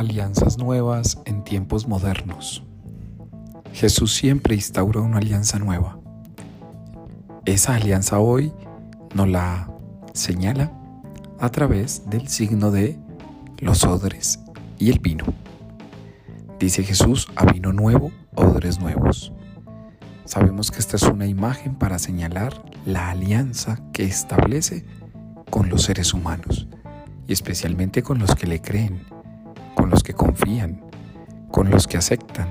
alianzas 0.00 0.56
nuevas 0.56 1.18
en 1.26 1.44
tiempos 1.44 1.86
modernos. 1.86 2.64
Jesús 3.74 4.14
siempre 4.14 4.54
instaura 4.54 5.00
una 5.00 5.18
alianza 5.18 5.58
nueva. 5.58 5.98
Esa 7.44 7.74
alianza 7.74 8.18
hoy 8.18 8.50
nos 9.14 9.28
la 9.28 9.70
señala 10.14 10.72
a 11.38 11.50
través 11.50 12.08
del 12.08 12.28
signo 12.28 12.70
de 12.70 12.98
los 13.58 13.84
odres 13.84 14.40
y 14.78 14.90
el 14.90 15.00
vino. 15.00 15.26
Dice 16.58 16.82
Jesús 16.82 17.28
a 17.36 17.44
vino 17.44 17.74
nuevo, 17.74 18.10
odres 18.34 18.80
nuevos. 18.80 19.34
Sabemos 20.24 20.70
que 20.70 20.78
esta 20.78 20.96
es 20.96 21.02
una 21.02 21.26
imagen 21.26 21.74
para 21.74 21.98
señalar 21.98 22.54
la 22.86 23.10
alianza 23.10 23.78
que 23.92 24.04
establece 24.04 24.86
con 25.50 25.68
los 25.68 25.82
seres 25.82 26.14
humanos 26.14 26.68
y 27.28 27.34
especialmente 27.34 28.02
con 28.02 28.18
los 28.18 28.34
que 28.34 28.46
le 28.46 28.62
creen, 28.62 29.02
confían, 30.14 30.82
con 31.50 31.70
los 31.70 31.86
que 31.86 31.96
aceptan, 31.96 32.48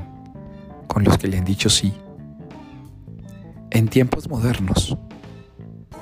con 0.87 1.03
los 1.03 1.17
que 1.17 1.27
le 1.27 1.37
han 1.37 1.45
dicho 1.45 1.69
sí. 1.69 1.93
En 3.71 3.87
tiempos 3.87 4.29
modernos, 4.29 4.97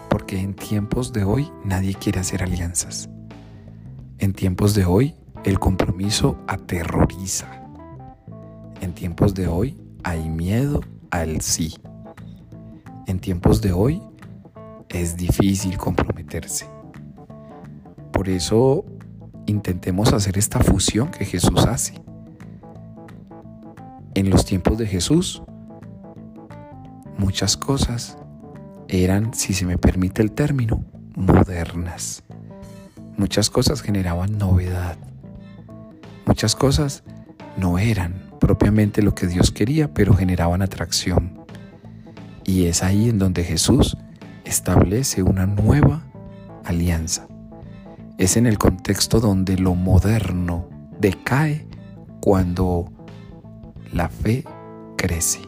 porque 0.10 0.40
en 0.40 0.56
tiempos 0.56 1.14
de 1.14 1.24
hoy 1.24 1.52
nadie 1.64 1.94
quiere 1.94 2.20
hacer 2.20 2.44
alianzas. 2.44 3.10
En 4.20 4.34
tiempos 4.34 4.74
de 4.74 4.86
hoy 4.86 5.16
el 5.44 5.60
compromiso 5.60 6.38
aterroriza. 6.48 7.48
En 8.82 8.94
tiempos 8.94 9.34
de 9.34 9.48
hoy 9.48 9.78
hay 10.04 10.28
miedo 10.30 10.82
al 11.12 11.42
sí. 11.42 11.76
En 13.06 13.20
tiempos 13.20 13.62
de 13.62 13.72
hoy 13.72 14.02
es 14.90 15.16
difícil 15.16 15.78
comprometerse. 15.78 16.68
Por 18.12 18.28
eso 18.30 18.86
intentemos 19.48 20.14
hacer 20.14 20.38
esta 20.38 20.60
fusión 20.60 21.10
que 21.10 21.26
Jesús 21.26 21.66
hace. 21.66 21.96
En 24.14 24.30
los 24.30 24.46
tiempos 24.46 24.78
de 24.78 24.86
Jesús, 24.86 25.42
muchas 27.18 27.58
cosas 27.58 28.18
eran, 28.88 29.34
si 29.34 29.54
se 29.54 29.66
me 29.66 29.78
permite 29.78 30.22
el 30.22 30.32
término, 30.32 30.86
modernas. 31.16 32.24
Muchas 33.18 33.50
cosas 33.50 33.82
generaban 33.82 34.38
novedad. 34.38 34.98
Muchas 36.26 36.56
cosas 36.56 37.04
no 37.58 37.80
eran 37.80 38.28
propiamente 38.40 39.02
lo 39.02 39.16
que 39.16 39.28
Dios 39.28 39.52
quería, 39.52 39.94
pero 39.94 40.14
generaban 40.14 40.62
atracción. 40.62 41.46
Y 42.44 42.66
es 42.66 42.84
ahí 42.84 43.10
en 43.10 43.18
donde 43.18 43.44
Jesús 43.44 43.98
establece 44.46 45.24
una 45.24 45.46
nueva 45.46 46.04
alianza. 46.64 47.28
Es 48.18 48.36
en 48.36 48.48
el 48.48 48.58
contexto 48.58 49.20
donde 49.20 49.58
lo 49.60 49.76
moderno 49.76 50.68
decae 51.00 51.68
cuando 52.20 52.92
la 53.94 54.10
fe 54.10 54.44
crece. 54.98 55.42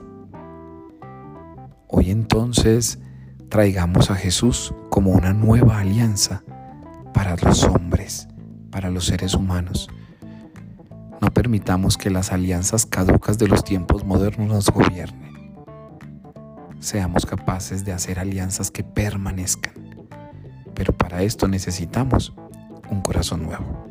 Hoy 1.88 2.12
entonces 2.12 3.00
traigamos 3.50 4.12
a 4.12 4.16
Jesús 4.16 4.75
como 4.92 5.09
una 5.09 5.34
nueva 5.34 5.80
alianza 5.80 6.44
para 7.12 7.36
los 7.38 7.64
hombres, 7.64 8.28
para 8.70 8.92
los 8.92 9.06
seres 9.06 9.34
humanos. 9.34 9.90
No 11.22 11.34
permitamos 11.34 11.97
que 11.97 12.12
las 12.12 12.31
alianzas 12.31 12.86
caducas 12.86 13.40
de 13.40 13.47
los 13.47 13.64
tiempos 13.64 14.06
modernos 14.06 14.47
nos 14.47 14.70
gobiernen. 14.70 15.56
Seamos 16.80 17.25
capaces 17.25 17.84
de 17.84 17.94
hacer 17.94 18.20
alianzas 18.20 18.70
que 18.70 18.84
permanezcan. 18.84 19.73
Pero 20.75 20.95
para 20.95 21.23
esto 21.23 21.47
necesitamos 21.47 22.31
un 22.89 23.01
corazón 23.01 23.43
nuevo. 23.43 23.87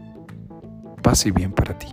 Paz 1.03 1.27
y 1.27 1.31
bien 1.31 1.53
para 1.53 1.79
ti. 1.79 1.89